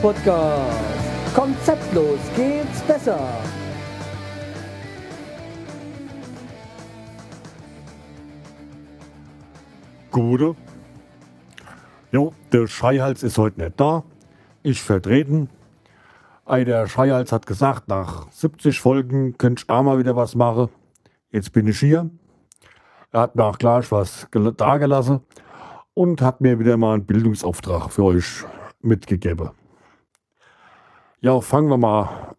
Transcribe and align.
Podcast. 0.00 1.34
Konzeptlos 1.34 2.18
geht's 2.34 2.80
besser. 2.82 3.18
Gute. 10.10 10.54
Jo, 12.12 12.32
der 12.52 12.66
Schreihals 12.66 13.22
ist 13.22 13.36
heute 13.38 13.60
nicht 13.60 13.78
da. 13.78 14.04
Ich 14.62 14.82
vertreten. 14.82 15.50
Der 16.48 16.86
Schreihals 16.86 17.32
hat 17.32 17.46
gesagt, 17.46 17.88
nach 17.88 18.30
70 18.30 18.80
Folgen 18.80 19.36
könnte 19.36 19.64
ich 19.64 19.70
auch 19.70 19.82
mal 19.82 19.98
wieder 19.98 20.16
was 20.16 20.34
machen. 20.34 20.68
Jetzt 21.32 21.52
bin 21.52 21.66
ich 21.66 21.80
hier. 21.80 22.08
Er 23.12 23.20
hat 23.20 23.36
mir 23.36 23.44
auch 23.44 23.58
gleich 23.58 23.90
was 23.92 24.26
dagelassen 24.56 25.20
und 25.94 26.22
hat 26.22 26.40
mir 26.40 26.58
wieder 26.58 26.76
mal 26.76 26.94
einen 26.94 27.04
Bildungsauftrag 27.04 27.90
für 27.90 28.04
euch 28.04 28.44
mitgegeben. 28.80 29.50
Ja, 31.20 31.40
fangen 31.40 31.70
wir 31.70 31.78
mal 31.78 32.36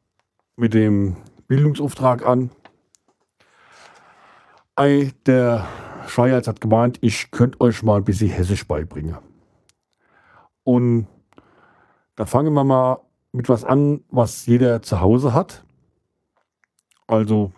mit 0.55 0.76
dem 0.76 1.17
Bildungsauftrag 1.48 2.23
an. 2.23 2.52
Ei, 4.76 5.12
der 5.26 5.67
Schreihals 6.05 6.48
hat 6.48 6.62
gemeint, 6.62 7.00
ich 7.02 7.31
könnte 7.31 7.59
euch 7.59 7.81
mal 7.81 7.98
ein 7.98 8.03
bisschen 8.03 8.30
Hessisch 8.30 8.67
beibringen. 8.67 9.17
Und 10.63 11.08
da 12.16 12.27
fangen 12.27 12.53
wir 12.53 12.63
mal 12.63 13.00
mit 13.31 13.50
was 13.50 13.63
an, 13.63 14.03
was 14.09 14.45
jeder 14.45 14.84
zu 14.84 15.02
Hause 15.02 15.34
hat. 15.34 15.64
Also 17.08 17.52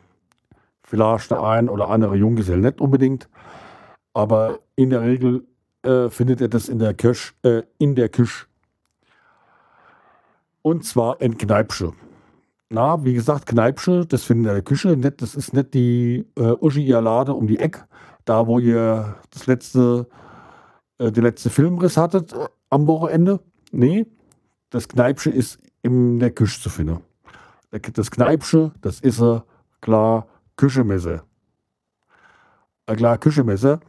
vielleicht 0.84 1.31
der 1.31 1.44
ein 1.44 1.67
oder 1.67 1.90
andere 1.90 2.16
Junggeselle 2.16 2.62
nicht 2.62 2.80
unbedingt, 2.80 3.28
aber 4.14 4.59
in 4.78 4.90
der 4.90 5.02
Regel 5.02 5.45
äh, 5.84 6.09
findet 6.09 6.40
ihr 6.40 6.47
das 6.47 6.70
in 6.70 6.80
der 6.80 6.94
Kirche, 6.94 7.34
äh, 7.44 7.64
in 7.78 7.95
der 7.95 8.08
Küche. 8.08 8.48
Und 10.70 10.86
zwar 10.86 11.20
ein 11.20 11.36
Kneipsche. 11.36 11.94
Na, 12.70 13.03
wie 13.03 13.16
gesagt, 13.16 13.48
Kneipsche, 13.48 14.06
das 14.06 14.23
findet 14.23 14.50
in 14.50 14.53
der 14.53 14.62
Küche. 14.62 14.95
Nicht, 14.95 15.20
das 15.20 15.34
ist 15.34 15.52
nicht 15.52 15.73
die 15.73 16.28
äh, 16.38 16.52
Uschi 16.62 16.86
ihr 16.86 17.02
Lade 17.02 17.34
um 17.34 17.48
die 17.48 17.58
Ecke, 17.58 17.86
da 18.23 18.45
wo 18.45 18.59
ihr 18.59 19.16
das 19.31 19.47
letzte, 19.47 20.08
äh, 21.00 21.12
die 21.12 21.22
letzte 21.22 21.50
Filmriss 21.50 21.97
hattet 21.97 22.34
äh, 22.34 22.47
am 22.70 22.86
Wochenende. 22.86 23.40
Nee, 23.72 24.06
das 24.70 24.88
Kneipsche 24.88 25.31
ist 25.31 25.58
in 25.81 26.20
der 26.20 26.30
Küche 26.30 26.62
zu 26.62 26.70
finden. 26.70 27.00
Das 27.94 28.12
Kneipsche, 28.12 28.72
das 28.81 29.00
ist 29.00 29.20
ein 29.23 29.42
klar 29.81 30.28
Küchenmesser. 30.56 31.23
Ein 32.86 32.95
klar 32.95 33.17
Küchenmesser. 33.17 33.80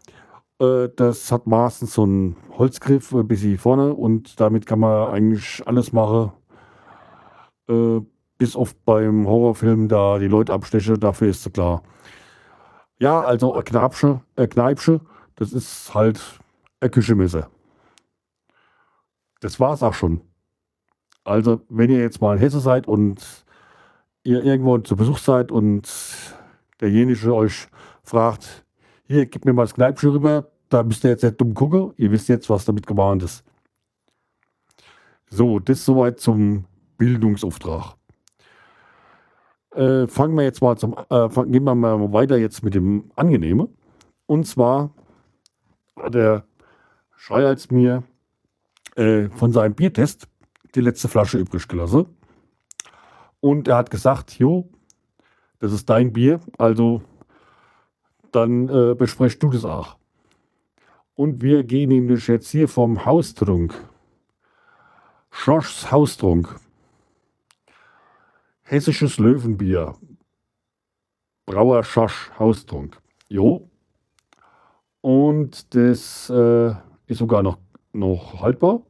Äh, 0.58 0.88
das 0.96 1.30
hat 1.30 1.46
meistens 1.46 1.92
so 1.92 2.04
einen 2.04 2.36
Holzgriff 2.56 3.12
ein 3.12 3.28
bisschen 3.28 3.58
vorne 3.58 3.92
und 3.92 4.40
damit 4.40 4.64
kann 4.64 4.80
man 4.80 5.10
eigentlich 5.10 5.62
alles 5.66 5.92
machen. 5.92 6.32
Äh, 7.70 8.00
bis 8.36 8.56
oft 8.56 8.84
beim 8.86 9.28
Horrorfilm 9.28 9.86
da 9.88 10.18
die 10.18 10.26
Leute 10.26 10.54
abstechen, 10.54 10.98
dafür 10.98 11.28
ist 11.28 11.46
es 11.46 11.52
klar. 11.52 11.82
Ja, 12.98 13.20
also 13.20 13.54
ein 13.54 13.64
Kneipsche, 13.64 14.22
ein 14.34 14.48
Kneipsche, 14.48 15.02
das 15.36 15.52
ist 15.52 15.94
halt 15.94 16.40
ein 16.80 16.90
Küchenmesser. 16.90 17.50
Das 19.40 19.60
war's 19.60 19.82
auch 19.82 19.92
schon. 19.92 20.22
Also, 21.22 21.60
wenn 21.68 21.90
ihr 21.90 22.00
jetzt 22.00 22.22
mal 22.22 22.34
in 22.36 22.40
Hesse 22.40 22.60
seid 22.60 22.88
und 22.88 23.44
ihr 24.24 24.42
irgendwo 24.42 24.78
zu 24.78 24.96
Besuch 24.96 25.18
seid 25.18 25.52
und 25.52 25.86
derjenige 26.80 27.34
euch 27.34 27.68
fragt, 28.02 28.64
hier, 29.06 29.26
gib 29.26 29.44
mir 29.44 29.52
mal 29.52 29.64
das 29.64 29.74
Kneipchen 29.74 30.10
rüber, 30.12 30.50
da 30.70 30.82
müsst 30.82 31.04
ihr 31.04 31.10
jetzt 31.10 31.24
nicht 31.24 31.38
dumm 31.38 31.52
gucken, 31.52 31.92
ihr 31.98 32.10
wisst 32.10 32.30
jetzt, 32.30 32.48
was 32.48 32.64
damit 32.64 32.86
gemeint 32.86 33.22
ist. 33.22 33.44
So, 35.28 35.58
das 35.58 35.84
soweit 35.84 36.20
zum 36.20 36.64
Bildungsauftrag. 37.00 37.96
Äh, 39.74 40.06
fangen 40.06 40.36
wir 40.36 40.44
jetzt 40.44 40.60
mal 40.60 40.76
zum, 40.76 40.94
äh, 41.08 41.28
gehen 41.46 41.64
wir 41.64 41.74
mal 41.74 42.12
weiter 42.12 42.36
jetzt 42.36 42.62
mit 42.62 42.74
dem 42.74 43.10
Angenehmen. 43.16 43.68
Und 44.26 44.46
zwar 44.46 44.90
hat 45.96 46.14
der 46.14 46.44
Schreihals 47.16 47.70
mir 47.70 48.02
äh, 48.96 49.28
von 49.30 49.50
seinem 49.50 49.74
Biertest 49.74 50.28
die 50.74 50.82
letzte 50.82 51.08
Flasche 51.08 51.38
übrig 51.38 51.66
gelassen. 51.68 52.06
Und 53.40 53.66
er 53.66 53.76
hat 53.76 53.90
gesagt, 53.90 54.38
jo, 54.38 54.68
das 55.58 55.72
ist 55.72 55.88
dein 55.88 56.12
Bier, 56.12 56.40
also 56.58 57.00
dann 58.30 58.68
äh, 58.68 58.94
besprechst 58.94 59.42
du 59.42 59.48
das 59.50 59.64
auch. 59.64 59.96
Und 61.14 61.40
wir 61.40 61.64
gehen 61.64 61.88
nämlich 61.88 62.26
jetzt 62.28 62.50
hier 62.50 62.68
vom 62.68 63.06
Haustrunk. 63.06 63.74
Schorschs 65.30 65.90
Haustrunk. 65.90 66.60
Hessisches 68.70 69.18
Löwenbier. 69.18 69.96
Brauer 71.44 71.82
Schorsch 71.82 72.30
Haustrunk. 72.38 73.02
Jo. 73.28 73.68
Und 75.00 75.74
das 75.74 76.30
äh, 76.30 76.70
ist 77.08 77.18
sogar 77.18 77.42
noch, 77.42 77.58
noch 77.92 78.40
haltbar 78.40 78.82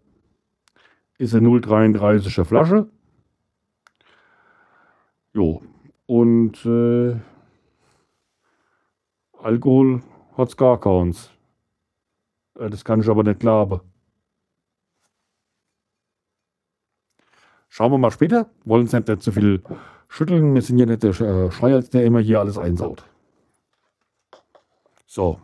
ist 1.17 1.35
eine 1.35 1.49
0,33er 1.49 2.45
Flasche. 2.45 2.91
Jo. 5.33 5.63
Und 6.05 6.63
äh, 6.67 7.19
Alkohol 9.39 10.03
hat 10.37 10.49
es 10.51 10.59
gar 10.59 10.79
keins. 10.79 11.31
Äh, 12.59 12.69
das 12.69 12.85
kann 12.85 13.01
ich 13.01 13.09
aber 13.09 13.23
nicht 13.23 13.41
glauben. 13.41 13.81
Schauen 17.71 17.93
wir 17.93 17.99
mal 17.99 18.11
später. 18.11 18.51
Wollen 18.65 18.87
es 18.87 18.93
nicht 18.93 19.23
zu 19.23 19.31
viel 19.31 19.63
schütteln. 20.09 20.55
Wir 20.55 20.61
sind 20.61 20.79
ja 20.79 20.87
nicht 20.87 21.05
der 21.05 21.19
äh, 21.21 21.81
der 21.89 22.05
immer 22.05 22.19
hier 22.19 22.41
alles 22.41 22.59
einsaut. 22.59 23.05
So. 25.07 25.41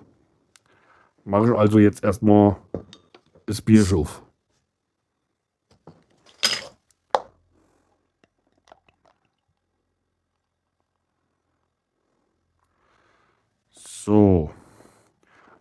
Mache 1.25 1.47
ich 1.47 1.53
also 1.53 1.79
jetzt 1.79 2.03
erstmal 2.05 2.57
das 3.47 3.63
Bier 3.63 3.85
auf. 3.95 4.23
So. 13.71 14.51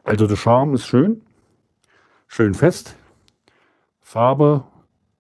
Also 0.04 0.26
der 0.26 0.36
Charme 0.36 0.74
ist 0.74 0.88
schön. 0.88 1.22
Schön 2.28 2.56
fest. 2.56 2.96
Farbe, 4.02 4.64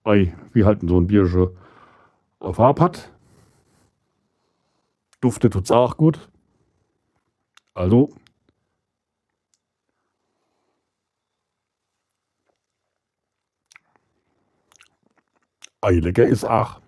bei, 0.06 0.34
wie 0.54 0.64
halt 0.64 0.82
so 0.82 1.00
ein 1.00 1.08
Biersche 1.08 1.54
Farbe 2.40 2.82
hat. 2.82 3.12
Duftet 5.20 5.54
tut's 5.54 5.72
auch 5.72 5.98
gut. 5.98 6.30
Also. 7.74 8.16
Ei, 15.82 15.94
lecker 16.00 16.26
ist 16.26 16.46
auch. 16.46 16.82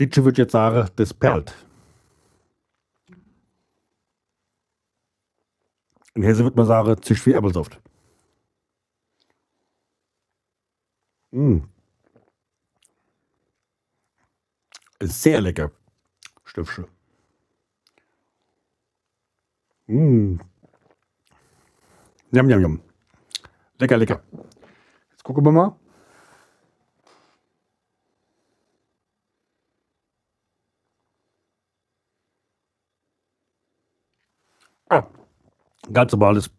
Ditsche 0.00 0.24
wird 0.24 0.38
jetzt 0.38 0.52
sagen, 0.52 0.90
das 0.96 1.12
perlt. 1.12 1.54
In 6.14 6.22
Hesse 6.22 6.44
wird 6.44 6.56
man 6.56 6.66
sagen, 6.66 7.00
zisch 7.02 7.26
wie 7.26 7.32
Äppelsaft. 7.32 7.80
Mm. 11.32 11.58
Sehr 15.00 15.40
lecker. 15.40 15.70
Stöpfchen. 16.44 16.86
Mm. 19.88 20.38
Jam, 22.32 22.48
jam, 22.50 22.60
jam. 22.60 22.80
Lecker, 23.78 23.96
lecker. 23.96 24.22
Jetzt 25.10 25.24
gucken 25.24 25.44
wir 25.44 25.52
mal. 25.52 25.76
Ah, 34.88 35.08
ganz 35.92 36.12
normales 36.12 36.50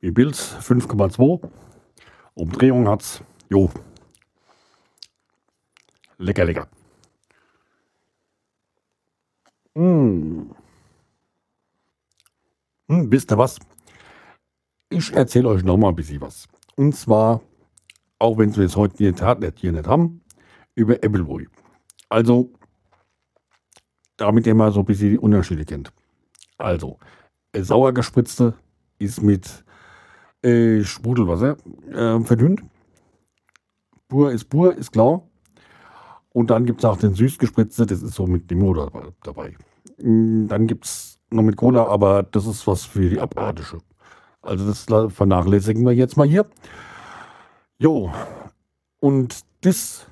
wie 0.00 0.10
Bills 0.10 0.56
5,2. 0.60 1.48
Umdrehung 2.34 2.88
hat's. 2.88 3.22
Jo. 3.50 3.70
Lecker, 6.18 6.44
lecker. 6.44 6.68
Mmh. 9.74 10.54
Hm, 12.88 13.12
wisst 13.12 13.30
ihr 13.30 13.38
was? 13.38 13.58
Ich 14.88 15.12
erzähle 15.12 15.48
euch 15.48 15.62
noch 15.62 15.76
mal 15.76 15.90
ein 15.90 15.96
bisschen 15.96 16.20
was. 16.20 16.48
Und 16.76 16.96
zwar, 16.96 17.42
auch 18.18 18.38
wenn 18.38 18.54
wir 18.56 18.64
es 18.64 18.76
heute 18.76 18.96
hier 18.96 19.12
nicht, 19.12 19.58
hier 19.58 19.72
nicht 19.72 19.86
haben, 19.86 20.22
über 20.74 20.94
Appleboy. 20.94 21.46
Also, 22.08 22.50
damit 24.16 24.46
ihr 24.46 24.54
mal 24.54 24.72
so 24.72 24.80
ein 24.80 24.86
bisschen 24.86 25.10
die 25.10 25.18
Unterschiede 25.18 25.64
kennt. 25.64 25.92
Also, 26.56 26.98
sauer 27.64 27.92
gespritzte 27.92 28.54
ist 28.98 29.22
mit 29.22 29.64
äh, 30.42 30.82
Sprudelwasser 30.82 31.56
äh, 31.90 32.20
verdünnt. 32.20 32.62
Pur 34.08 34.32
ist 34.32 34.44
pur, 34.46 34.74
ist 34.74 34.92
klar. 34.92 35.22
Und 36.30 36.50
dann 36.50 36.66
gibt 36.66 36.80
es 36.80 36.84
auch 36.84 36.96
den 36.96 37.14
süßgespritzte, 37.14 37.86
das 37.86 38.02
ist 38.02 38.14
so 38.14 38.26
mit 38.26 38.50
Limo 38.50 38.74
dabei. 39.22 39.56
Mm, 39.98 40.46
dann 40.46 40.66
gibt 40.66 40.84
es 40.84 41.18
noch 41.30 41.42
mit 41.42 41.56
Cola, 41.56 41.86
aber 41.86 42.22
das 42.22 42.46
ist 42.46 42.66
was 42.66 42.84
für 42.84 43.08
die 43.08 43.20
Abartische. 43.20 43.78
Also 44.40 44.66
das 44.66 44.86
vernachlässigen 45.12 45.84
wir 45.84 45.92
jetzt 45.92 46.16
mal 46.16 46.26
hier. 46.26 46.46
Jo, 47.78 48.12
und 49.00 49.44
das, 49.62 50.06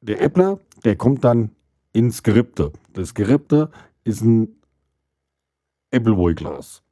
der 0.00 0.20
Äppler, 0.20 0.58
der 0.84 0.96
kommt 0.96 1.24
dann 1.24 1.50
ins 1.92 2.22
Gerippte. 2.22 2.72
Das 2.92 3.14
Gerippte 3.14 3.70
ist 4.04 4.22
ein 4.22 4.56
Appleboy-Glas. 5.92 6.82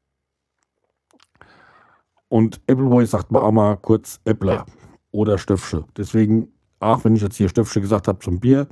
Und 2.29 2.61
Appleboy 2.69 3.05
sagt 3.07 3.33
man 3.33 3.43
auch 3.43 3.53
mal 3.53 3.77
kurz 3.77 4.21
Äppler 4.25 4.65
oder 5.11 5.37
Stöpfsche. 5.37 5.85
Deswegen, 5.97 6.53
ach, 6.79 7.05
wenn 7.05 7.17
ich 7.17 7.23
jetzt 7.23 7.37
hier 7.37 7.49
Stöpfsche 7.49 7.81
gesagt 7.81 8.07
habe 8.07 8.21
zum 8.21 8.39
Bier, 8.39 8.69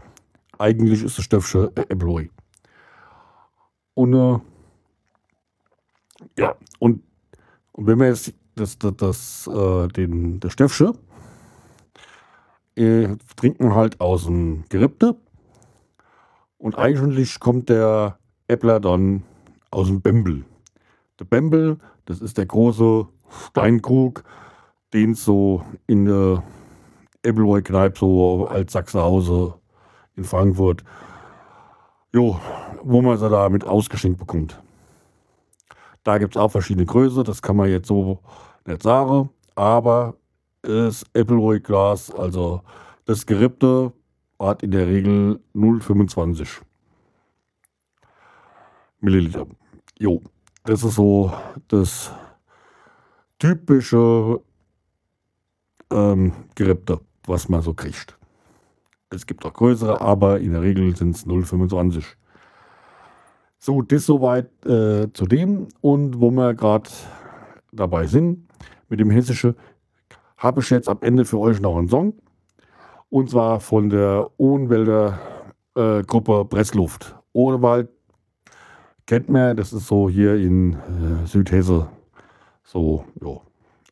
eigentlich 0.59 1.03
ist 1.03 1.19
es 1.19 1.25
Stöpfsche 1.25 1.73
äh, 1.75 1.81
Appleboy. 1.81 2.31
Und 3.95 4.15
äh, 4.15 4.39
ja, 6.39 6.55
und, 6.79 7.03
und 7.73 7.87
wenn 7.87 7.99
wir 7.99 8.07
jetzt 8.07 8.33
das, 8.55 8.79
das, 8.79 8.95
das, 8.97 9.47
äh, 9.49 9.89
den, 9.89 10.39
das 10.41 10.53
Stöpfsche 10.53 10.93
äh, 12.77 13.17
trinken 13.37 13.75
halt 13.75 14.01
aus 14.01 14.27
dem 14.27 14.65
Gerippte 14.69 15.17
und 16.59 16.77
eigentlich 16.77 17.41
kommt 17.41 17.69
der 17.69 18.19
Äppler 18.47 18.79
dann 18.79 19.25
aus 19.70 19.88
dem 19.88 20.00
Bembel. 20.00 20.44
Der 21.19 21.25
Bembel, 21.25 21.79
das 22.05 22.20
ist 22.20 22.38
der 22.38 22.47
große 22.47 23.06
Steinkrug, 23.49 24.25
den 24.93 25.12
es 25.12 25.25
so 25.25 25.62
in 25.87 26.06
der 26.06 26.43
Appleboy-Kneipe 27.25 27.99
so 27.99 28.47
als 28.47 28.73
Sachsenhause 28.73 29.55
in 30.17 30.25
Frankfurt, 30.25 30.85
jo, 32.12 32.38
wo 32.82 33.03
man 33.03 33.19
sie 33.19 33.29
da 33.29 33.49
mit 33.49 33.65
ausgeschenkt 33.65 34.19
bekommt. 34.19 34.61
Da 36.05 36.19
gibt 36.19 36.37
es 36.37 36.41
auch 36.41 36.50
verschiedene 36.50 36.87
Größe, 36.87 37.23
das 37.23 37.43
kann 37.43 37.56
man 37.56 37.69
jetzt 37.69 37.88
so 37.88 38.20
nicht 38.65 38.82
sagen, 38.82 39.31
aber 39.55 40.15
das 40.62 41.05
Appleboy-Glas, 41.15 42.15
also 42.15 42.62
das 43.05 43.26
Gerippte, 43.26 43.93
hat 44.38 44.62
in 44.62 44.70
der 44.70 44.87
Regel 44.87 45.41
0,25 45.55 46.62
Milliliter. 49.00 49.47
Jo, 49.99 50.23
das 50.65 50.85
ist 50.85 50.95
so 50.95 51.33
das 51.69 52.12
typische 53.39 54.41
ähm, 55.91 56.33
Gerippte, 56.55 57.00
was 57.27 57.49
man 57.49 57.62
so 57.62 57.75
kriegt. 57.75 58.19
Es 59.11 59.27
gibt 59.27 59.45
auch 59.47 59.55
größere, 59.55 60.00
aber 60.00 60.41
in 60.41 60.53
der 60.53 60.62
Regel 60.62 60.95
sind 60.95 61.17
es 61.17 61.27
0,25. 61.27 62.05
So, 63.59 63.83
das 63.83 64.06
soweit 64.06 64.50
äh, 64.67 65.12
zu 65.12 65.27
dem. 65.27 65.69
Und 65.81 66.21
wo 66.21 66.31
wir 66.31 66.55
gerade 66.55 66.91
dabei 67.73 68.06
sind, 68.06 68.49
mit 68.89 69.01
dem 69.01 69.11
Hessische, 69.11 69.55
habe 70.37 70.61
ich 70.61 70.71
jetzt 70.71 70.89
am 70.89 70.99
Ende 71.01 71.25
für 71.25 71.39
euch 71.39 71.61
noch 71.61 71.77
einen 71.77 71.89
Song. 71.89 72.15
Und 73.09 73.31
zwar 73.31 73.61
von 73.61 73.89
der 73.89 74.31
Ohnwälder 74.37 75.19
äh, 75.75 76.03
Gruppe 76.03 76.44
Pressluft. 76.44 77.17
Ohnewald 77.33 77.89
kennt 79.08 79.31
man, 79.31 79.56
das 79.56 79.72
ist 79.72 79.88
so 79.88 80.08
hier 80.08 80.37
in 80.37 80.75
äh, 80.75 81.26
Südhesse 81.26 81.88
so, 82.62 83.06
ja, 83.22 83.40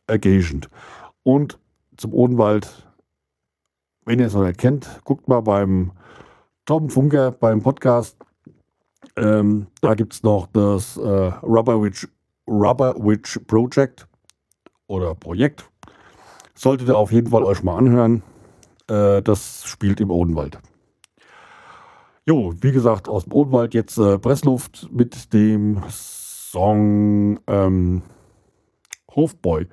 ergagend. 0.07 0.69
Und 1.23 1.59
zum 1.97 2.13
Odenwald, 2.13 2.87
wenn 4.05 4.21
ihr 4.21 4.27
es 4.27 4.35
noch 4.35 4.45
nicht 4.45 4.59
kennt, 4.59 5.01
guckt 5.05 5.27
mal 5.27 5.41
beim 5.41 5.93
Tom 6.67 6.91
Funker 6.91 7.33
beim 7.33 7.63
Podcast. 7.63 8.19
Ähm, 9.17 9.69
da 9.81 9.95
gibt 9.95 10.13
es 10.13 10.23
noch 10.23 10.49
das 10.53 10.99
äh, 10.99 11.01
Rubber, 11.01 11.83
Witch, 11.83 12.07
Rubber 12.47 12.95
Witch 12.99 13.41
Project 13.47 14.07
oder 14.87 15.15
Projekt. 15.15 15.65
Solltet 16.55 16.89
ihr 16.89 16.97
auf 16.97 17.11
jeden 17.11 17.31
Fall 17.31 17.43
euch 17.43 17.63
mal 17.63 17.79
anhören. 17.79 18.23
Äh, 18.89 19.23
das 19.23 19.65
spielt 19.65 20.01
im 20.01 20.11
Odenwald. 20.11 20.59
Jo, 22.29 22.53
wie 22.61 22.73
gesagt, 22.73 23.09
aus 23.09 23.25
dem 23.25 23.33
Odenwald 23.35 23.73
jetzt 23.73 23.99
äh, 23.99 24.19
Pressluft 24.19 24.89
mit 24.91 25.33
dem 25.33 25.81
Song 25.89 27.39
ähm, 27.47 28.03
Hofboy. 29.15 29.69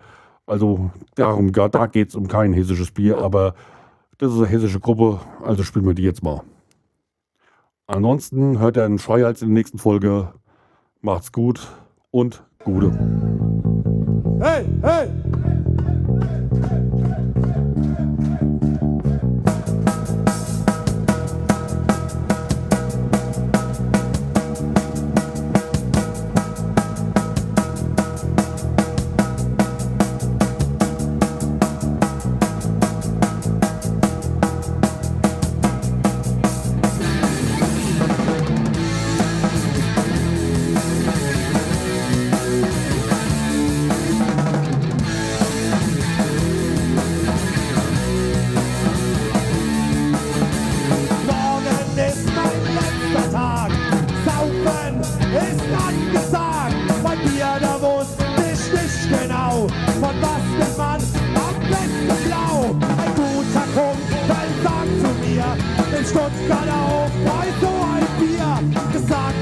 Also 0.46 0.92
darum, 1.16 1.52
da 1.52 1.88
geht 1.88 2.10
es 2.10 2.16
um 2.16 2.28
kein 2.28 2.54
hessisches 2.54 2.92
Bier, 2.92 3.18
aber 3.18 3.56
das 4.20 4.32
ist 4.32 4.38
eine 4.38 4.48
hessische 4.48 4.80
Gruppe, 4.80 5.20
also 5.44 5.64
spielen 5.64 5.88
wir 5.88 5.96
die 5.96 6.04
jetzt 6.04 6.22
mal. 6.22 6.42
Ansonsten 7.88 8.60
hört 8.60 8.78
ihr 8.78 8.86
einen 8.86 9.00
Schreihals 9.00 9.42
in 9.42 9.50
der 9.50 9.56
nächsten 9.56 9.80
Folge. 9.80 10.34
Macht's 11.02 11.32
gut 11.32 11.68
und 12.12 12.44
Gute. 12.64 12.92
Hey, 14.40 14.66
hey! 14.82 15.10
Stuttgart 66.54 66.70
auf, 66.70 67.10
weiß 67.26 67.56
so 67.62 67.68
ein 67.68 68.06
Bier, 68.20 68.60
so 69.02 69.16
ein 69.16 69.34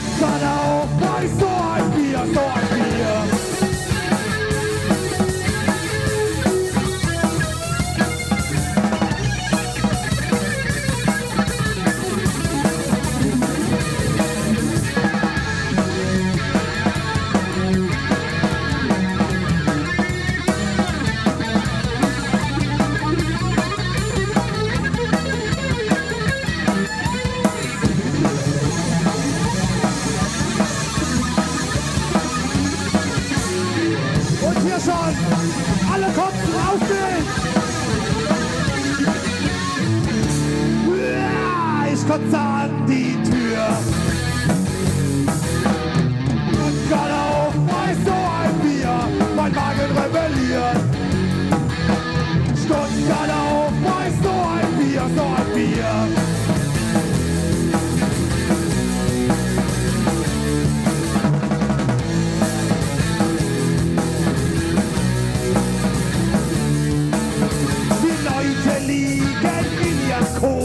Bier. 0.00 0.49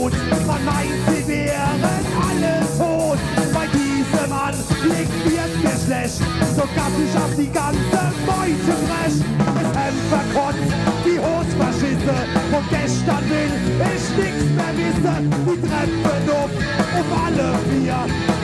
Kot. 0.06 0.14
Man 0.46 0.66
meint, 0.66 0.92
sie 1.08 1.28
wären 1.28 1.82
alle 2.28 2.60
tot. 2.78 3.18
Bei 3.54 3.66
diesem 3.74 4.30
Mann 4.30 4.54
liegt 4.84 5.64
mir 5.64 5.78
schlecht. 5.84 6.22
Sogar 6.56 6.90
sich 6.94 7.16
auf 7.16 7.34
die 7.36 7.52
ganze 7.52 8.02
Beute 8.26 8.74
brecht. 8.86 9.24
Das 9.62 9.72
Hemd 9.82 10.02
verkotzt, 10.10 10.70
die 11.06 11.18
Hose 11.18 11.56
verschisse. 11.58 12.16
Von 12.52 12.64
gestern 12.70 13.30
will 13.30 13.54
ich 13.82 14.06
nichts 14.18 14.46
mehr 14.58 14.74
wissen. 14.78 15.32
Die 15.48 15.62
Treppe 15.68 16.34
auf, 16.34 16.52
auf 17.00 17.26
alle 17.26 17.54
vier. 17.70 18.35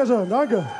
Vielen 0.00 0.30
Dank, 0.30 0.50
Jascha, 0.50 0.64
danke. 0.64 0.79